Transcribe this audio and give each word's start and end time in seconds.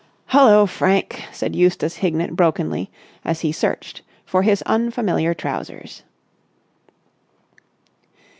'""'Hullo, 0.31 0.65
Frank,'" 0.67 1.25
said 1.31 1.55
Eustace 1.55 1.97
Hignett 1.97 2.35
brokenly 2.35 2.89
as 3.23 3.41
he 3.41 3.51
searched 3.51 4.01
for 4.25 4.41
his 4.41 4.63
unfamiliar 4.63 5.35
trousers. 5.35 6.01